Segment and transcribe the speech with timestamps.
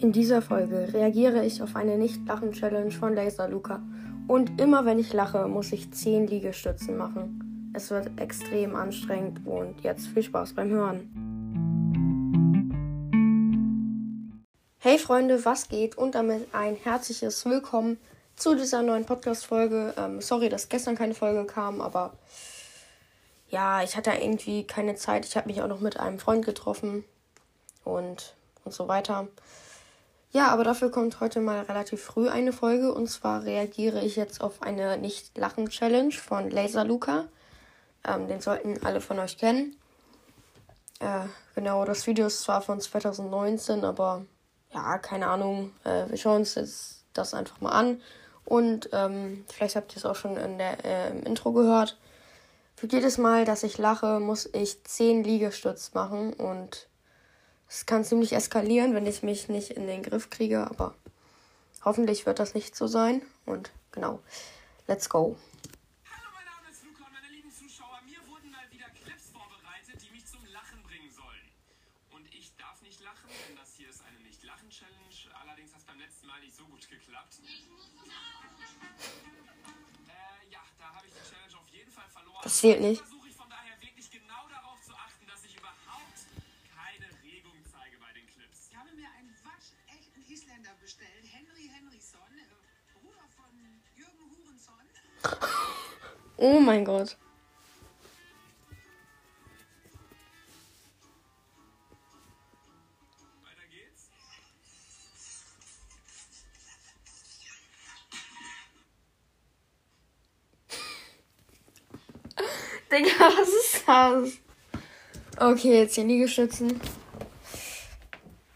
[0.00, 3.82] In dieser Folge reagiere ich auf eine Nicht-Lachen-Challenge von Laser Luca.
[4.28, 7.70] Und immer wenn ich lache, muss ich 10 Liegestützen machen.
[7.74, 11.10] Es wird extrem anstrengend und jetzt viel Spaß beim Hören.
[14.78, 15.98] Hey Freunde, was geht?
[15.98, 17.98] Und damit ein herzliches Willkommen
[18.36, 19.92] zu dieser neuen Podcast-Folge.
[19.98, 22.14] Ähm, sorry, dass gestern keine Folge kam, aber
[23.50, 25.26] ja, ich hatte irgendwie keine Zeit.
[25.26, 27.04] Ich habe mich auch noch mit einem Freund getroffen
[27.84, 29.28] und, und so weiter.
[30.32, 34.40] Ja, aber dafür kommt heute mal relativ früh eine Folge und zwar reagiere ich jetzt
[34.40, 37.24] auf eine Nicht-Lachen-Challenge von Laser Luca.
[38.04, 39.76] Ähm, den sollten alle von euch kennen.
[41.00, 44.24] Äh, genau, das Video ist zwar von 2019, aber
[44.72, 45.72] ja, keine Ahnung.
[45.82, 48.00] Äh, wir schauen uns jetzt das einfach mal an.
[48.44, 51.98] Und ähm, vielleicht habt ihr es auch schon in der, äh, im Intro gehört.
[52.76, 56.86] Für jedes Mal, dass ich lache, muss ich 10 Liegestütz machen und
[57.70, 60.92] es kann ziemlich eskalieren, wenn ich mich nicht in den Griff kriege, aber
[61.84, 63.22] hoffentlich wird das nicht so sein.
[63.46, 64.18] Und genau,
[64.88, 65.36] let's go.
[66.10, 70.02] Hallo, mein Name ist Luca und meine lieben Zuschauer, mir wurden mal wieder Clips vorbereitet,
[70.02, 71.46] die mich zum Lachen bringen sollen.
[72.10, 75.30] Und ich darf nicht lachen, denn das hier ist eine Nicht-Lachen-Challenge.
[75.38, 77.38] Allerdings hat es beim letzten Mal nicht so gut geklappt.
[80.10, 82.42] Äh, ja, da habe ich die Challenge auf jeden Fall verloren.
[82.42, 83.09] Das zählt nicht.
[96.42, 97.18] Oh mein Gott.
[112.90, 114.38] Digga, was ist das?
[115.38, 116.80] Okay, jetzt die Liegestützen.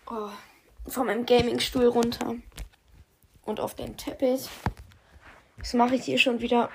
[0.07, 0.31] Oh,
[0.87, 2.37] von meinem Gamingstuhl runter.
[3.45, 4.49] Und auf den Teppich.
[5.57, 6.71] Was mache ich hier schon wieder?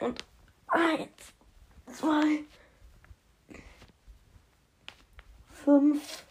[0.00, 0.24] Und
[0.66, 1.34] eins,
[1.92, 2.44] zwei,
[5.52, 6.24] fünf,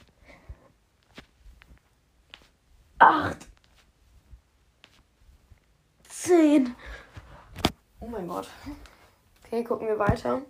[2.98, 3.38] acht,
[6.08, 6.76] zehn.
[8.00, 8.50] Oh mein Gott.
[9.46, 10.42] Okay, gucken wir weiter.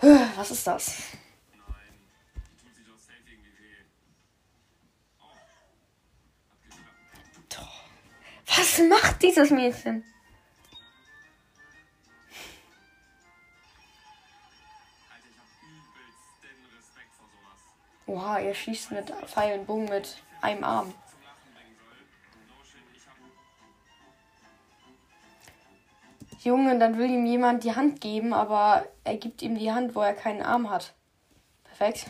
[0.00, 1.02] Was ist das?
[8.72, 10.02] Was macht dieses Mädchen?
[18.06, 20.94] Oha, ihr schießt mit Pfeil Bogen mit einem Arm.
[26.42, 30.00] Junge, dann will ihm jemand die Hand geben, aber er gibt ihm die Hand, wo
[30.00, 30.94] er keinen Arm hat.
[31.64, 32.06] Perfekt.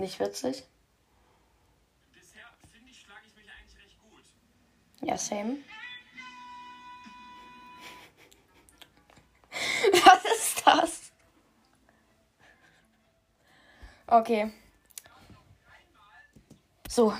[0.00, 0.64] Nicht witzig?
[2.14, 4.24] Bisher finde ich, schlage ich mich eigentlich recht gut.
[5.06, 5.58] Ja, same.
[9.92, 11.12] Was ist das?
[14.06, 14.50] Okay.
[16.88, 17.14] So,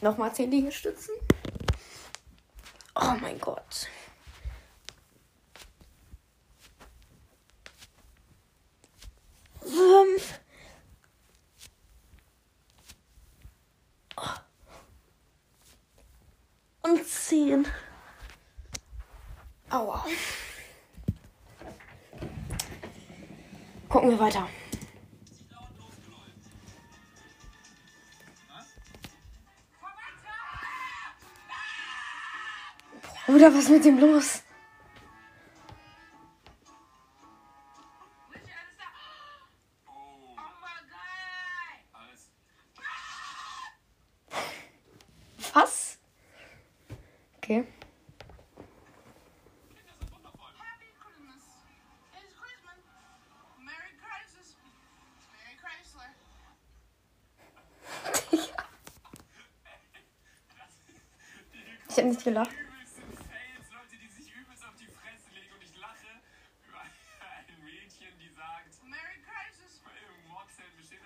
[0.00, 1.16] nochmal 10 Liegestützen.
[2.94, 3.88] Oh mein Gott.
[9.62, 10.40] Fünf.
[17.44, 17.66] Zehn.
[19.68, 20.02] Aua.
[23.90, 24.48] Gucken wir weiter.
[33.26, 34.43] Bruder, was ist mit dem los?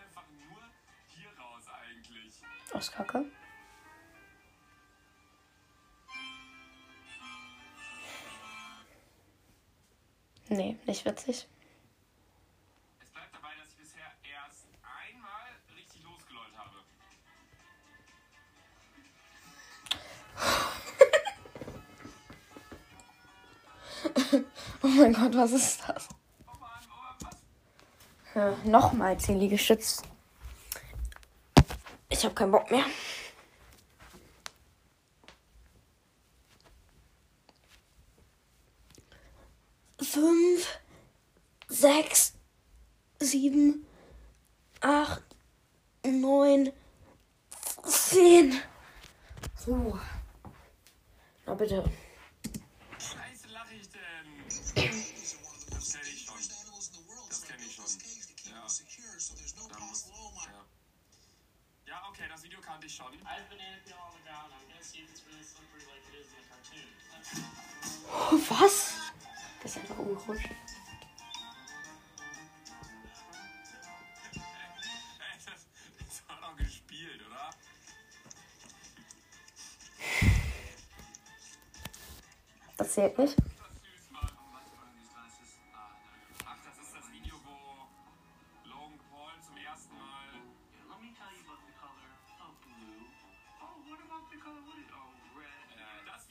[0.09, 0.63] Einfach nur
[1.09, 2.43] hier raus eigentlich.
[2.73, 3.27] Aus Kacke.
[10.49, 11.47] Nee, nicht witzig.
[13.01, 16.77] Es bleibt dabei, dass ich bisher erst einmal richtig losgeläut habe.
[24.83, 26.09] oh mein Gott, was ist das?
[28.35, 30.03] Ja, nochmal 10 Liegestütz.
[32.09, 32.85] Ich habe keinen Bock mehr.
[40.11, 40.67] Fünf,
[41.69, 42.33] sechs,
[43.21, 43.87] sieben,
[44.81, 45.23] acht,
[46.03, 46.73] neun,
[47.85, 48.59] zehn.
[49.55, 49.99] So.
[51.45, 51.85] Na bitte.
[52.99, 54.01] Scheiße lache ich denn?
[54.49, 56.33] Das kenne ich schon.
[57.29, 57.87] Das kenne ich schon.
[58.47, 58.65] Ja.
[60.47, 60.65] Ja.
[61.85, 63.13] ja, okay, das Video kannte ich schon.
[68.11, 68.95] Oh, was?
[69.63, 70.51] Das ist einfach umgerutscht.
[82.77, 83.37] Das zählt nicht.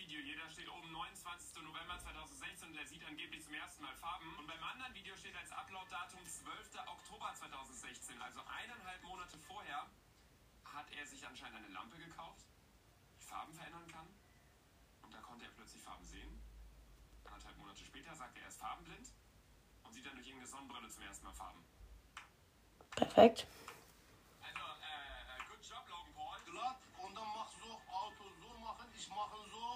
[0.08, 1.64] Video hier, da steht oben 29.
[1.64, 4.34] November 2016 und er sieht angeblich zum ersten Mal Farben.
[4.38, 6.80] Und beim anderen Video steht als Upload-Datum 12.
[6.88, 9.86] Oktober 2016, also eineinhalb Monate vorher,
[10.64, 12.46] hat er sich anscheinend eine Lampe gekauft,
[13.20, 14.08] die Farben verändern kann.
[15.02, 16.42] Und da konnte er plötzlich Farben sehen.
[17.26, 19.12] Anderthalb Monate später sagt er, er ist farbenblind
[19.84, 21.66] und sieht dann durch irgendeine Sonnenbrille zum ersten Mal Farben.
[22.92, 23.46] Perfekt.
[24.40, 26.40] Also, äh, good job, Logan Paul.
[26.46, 29.67] glatt und dann mach so Auto so machen, ich mache so,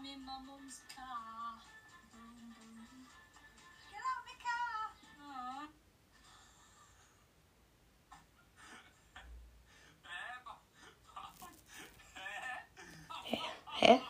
[0.00, 1.60] I'm in my mom's car.
[2.12, 3.04] Boom, boom.
[3.90, 4.80] Get out of the car!
[13.80, 14.00] Hä?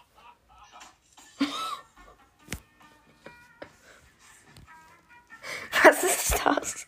[5.85, 6.87] Was ist das?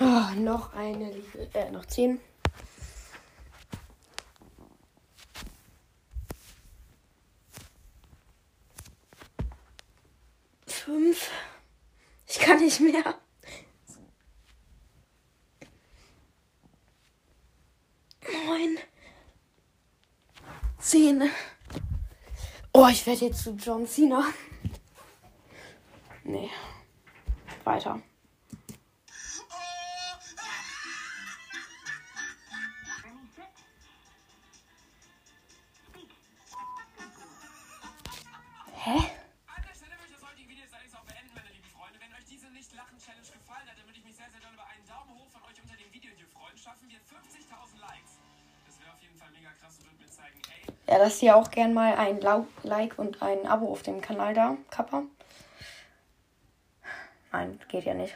[0.00, 1.10] Oh, noch eine
[1.54, 2.20] äh, noch zehn.
[10.84, 11.30] Fünf.
[12.26, 13.14] Ich kann nicht mehr.
[18.26, 18.78] Neun.
[20.80, 21.30] Zehn.
[22.72, 24.24] Oh, ich werde jetzt zu John Cena.
[26.24, 26.50] Nee.
[27.62, 28.02] Weiter.
[38.74, 39.21] Hä?
[50.92, 54.58] Ja, lasst ihr auch gern mal ein Like und ein Abo auf dem Kanal da,
[54.68, 55.04] Kappa.
[57.32, 58.14] Nein, geht ja nicht.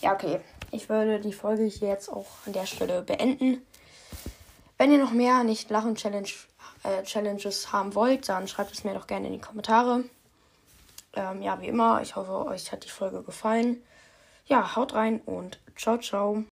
[0.00, 0.38] Ja, okay.
[0.70, 3.66] Ich würde die Folge hier jetzt auch an der Stelle beenden.
[4.78, 6.28] Wenn ihr noch mehr Nicht-Lachen-Challenge
[6.84, 10.04] äh, Challenges haben wollt, dann schreibt es mir doch gerne in die Kommentare.
[11.14, 13.82] Ähm, ja, wie immer, ich hoffe, euch hat die Folge gefallen.
[14.48, 16.44] Ja, haut rein und ciao, ciao.